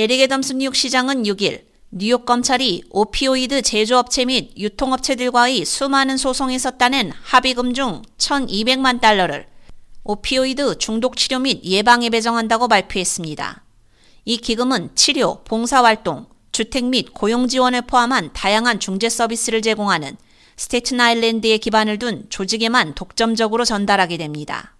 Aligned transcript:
에릭 0.00 0.20
애덤스 0.20 0.52
뉴욕 0.52 0.76
시장은 0.76 1.24
6일 1.24 1.64
뉴욕 1.90 2.24
검찰이 2.24 2.84
오피오이드 2.90 3.62
제조업체 3.62 4.26
및 4.26 4.52
유통업체들과의 4.56 5.64
수많은 5.64 6.16
소송에서 6.16 6.70
따낸 6.70 7.10
합의금 7.20 7.74
중 7.74 8.02
1,200만 8.16 9.00
달러를 9.00 9.48
오피오이드 10.04 10.78
중독 10.78 11.16
치료 11.16 11.40
및 11.40 11.64
예방에 11.64 12.10
배정한다고 12.10 12.68
발표했습니다. 12.68 13.64
이 14.24 14.36
기금은 14.36 14.90
치료, 14.94 15.42
봉사활동, 15.42 16.26
주택 16.52 16.84
및 16.84 17.12
고용 17.12 17.48
지원을 17.48 17.82
포함한 17.82 18.32
다양한 18.32 18.78
중재 18.78 19.08
서비스를 19.08 19.62
제공하는 19.62 20.16
스테튼 20.56 21.00
아일랜드에 21.00 21.58
기반을 21.58 21.98
둔 21.98 22.24
조직에만 22.28 22.94
독점적으로 22.94 23.64
전달하게 23.64 24.16
됩니다. 24.16 24.76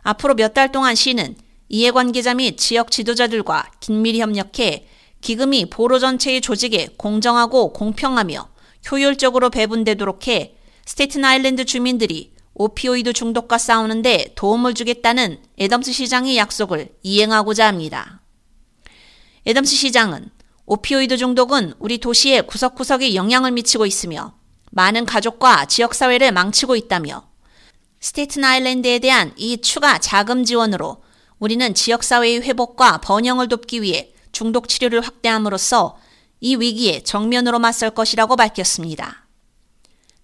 앞으로 0.00 0.34
몇 0.34 0.54
달 0.54 0.72
동안 0.72 0.94
시는 0.94 1.36
이해관계자 1.68 2.34
및 2.34 2.56
지역 2.56 2.90
지도자들과 2.90 3.70
긴밀히 3.80 4.20
협력해 4.20 4.86
기금이 5.20 5.70
보로 5.70 5.98
전체의 5.98 6.40
조직에 6.40 6.88
공정하고 6.96 7.72
공평하며 7.72 8.48
효율적으로 8.90 9.50
배분되도록 9.50 10.28
해 10.28 10.56
스테튼 10.84 11.24
아일랜드 11.24 11.64
주민들이 11.64 12.34
오피오이드 12.54 13.12
중독과 13.12 13.58
싸우는데 13.58 14.32
도움을 14.36 14.74
주겠다는 14.74 15.38
애덤스 15.58 15.92
시장의 15.92 16.36
약속을 16.36 16.90
이행하고자 17.02 17.66
합니다. 17.66 18.20
애덤스 19.46 19.74
시장은 19.74 20.30
오피오이드 20.66 21.16
중독은 21.16 21.74
우리 21.78 21.98
도시의 21.98 22.46
구석구석에 22.46 23.14
영향을 23.14 23.50
미치고 23.52 23.86
있으며 23.86 24.34
많은 24.70 25.04
가족과 25.04 25.66
지역사회를 25.66 26.32
망치고 26.32 26.76
있다며 26.76 27.28
스테튼 28.00 28.44
아일랜드에 28.44 28.98
대한 28.98 29.32
이 29.36 29.58
추가 29.60 29.98
자금 29.98 30.44
지원으로 30.44 31.03
우리는 31.38 31.74
지역사회의 31.74 32.42
회복과 32.42 32.98
번영을 32.98 33.48
돕기 33.48 33.82
위해 33.82 34.12
중독 34.32 34.68
치료를 34.68 35.00
확대함으로써 35.00 35.96
이 36.40 36.56
위기에 36.56 37.02
정면으로 37.02 37.58
맞설 37.58 37.90
것이라고 37.90 38.36
밝혔습니다. 38.36 39.26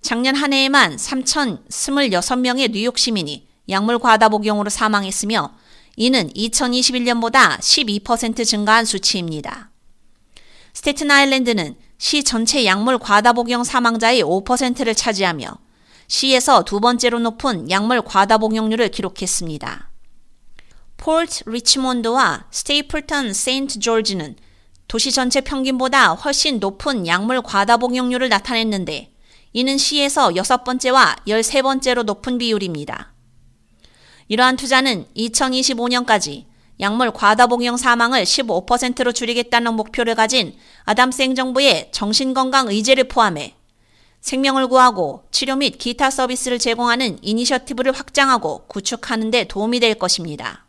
작년 0.02 0.34
한 0.34 0.52
해에만 0.52 0.96
3,026명의 0.96 2.70
뉴욕 2.70 2.98
시민이 2.98 3.46
약물 3.68 3.98
과다 3.98 4.28
복용으로 4.28 4.70
사망했으며 4.70 5.54
이는 5.96 6.30
2021년보다 6.30 7.58
12% 7.58 8.46
증가한 8.46 8.84
수치입니다. 8.84 9.70
스테튼 10.72 11.10
아일랜드는 11.10 11.76
시 11.98 12.24
전체 12.24 12.64
약물 12.64 12.98
과다 12.98 13.32
복용 13.32 13.64
사망자의 13.64 14.22
5%를 14.22 14.94
차지하며 14.94 15.58
시에서 16.08 16.64
두 16.64 16.80
번째로 16.80 17.18
높은 17.18 17.70
약물 17.70 18.02
과다 18.02 18.38
복용률을 18.38 18.88
기록했습니다. 18.88 19.89
폴트 21.00 21.44
리치몬드와 21.46 22.44
스테이플턴 22.50 23.32
세인트 23.32 23.78
조지는 23.78 24.36
도시 24.86 25.10
전체 25.10 25.40
평균보다 25.40 26.12
훨씬 26.12 26.60
높은 26.60 27.06
약물 27.06 27.40
과다 27.40 27.78
복용률을 27.78 28.28
나타냈는데 28.28 29.10
이는 29.54 29.78
시에서 29.78 30.36
여섯 30.36 30.62
번째와 30.62 31.16
열세 31.26 31.62
번째로 31.62 32.02
높은 32.02 32.36
비율입니다. 32.36 33.14
이러한 34.28 34.56
투자는 34.56 35.06
2025년까지 35.16 36.44
약물 36.80 37.12
과다 37.12 37.46
복용 37.46 37.78
사망을 37.78 38.24
15%로 38.24 39.12
줄이겠다는 39.12 39.72
목표를 39.72 40.14
가진 40.14 40.54
아담스 40.84 41.22
행정부의 41.22 41.92
정신건강 41.92 42.68
의제를 42.68 43.04
포함해 43.04 43.54
생명을 44.20 44.68
구하고 44.68 45.24
치료 45.30 45.56
및 45.56 45.78
기타 45.78 46.10
서비스를 46.10 46.58
제공하는 46.58 47.20
이니셔티브를 47.22 47.92
확장하고 47.92 48.66
구축하는 48.66 49.30
데 49.30 49.44
도움이 49.44 49.80
될 49.80 49.94
것입니다. 49.94 50.66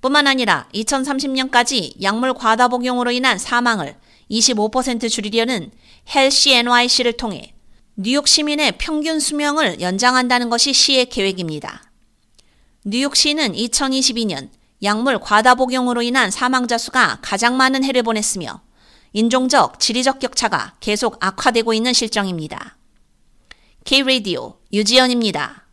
뿐만 0.00 0.26
아니라 0.26 0.68
2030년까지 0.74 2.00
약물 2.02 2.34
과다 2.34 2.68
복용으로 2.68 3.10
인한 3.10 3.38
사망을 3.38 3.96
25% 4.30 5.10
줄이려는 5.10 5.70
헬시 6.14 6.54
NYC를 6.54 7.14
통해 7.14 7.54
뉴욕 7.96 8.28
시민의 8.28 8.78
평균 8.78 9.18
수명을 9.18 9.80
연장한다는 9.80 10.50
것이 10.50 10.72
시의 10.72 11.06
계획입니다. 11.06 11.90
뉴욕시는 12.84 13.54
2022년 13.54 14.50
약물 14.82 15.18
과다 15.18 15.56
복용으로 15.56 16.02
인한 16.02 16.30
사망자 16.30 16.78
수가 16.78 17.18
가장 17.22 17.56
많은 17.56 17.82
해를 17.82 18.04
보냈으며 18.04 18.62
인종적, 19.12 19.80
지리적 19.80 20.20
격차가 20.20 20.74
계속 20.78 21.16
악화되고 21.18 21.72
있는 21.74 21.92
실정입니다. 21.92 22.76
K-Radio 23.84 24.58
유지연입니다. 24.72 25.67